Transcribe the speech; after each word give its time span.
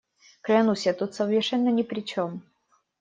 Клянусь, 0.41 0.87
я 0.87 0.93
тут 0.93 1.13
совершенно 1.13 1.69
ни 1.69 1.83
при 1.83 2.01
чем. 2.01 2.41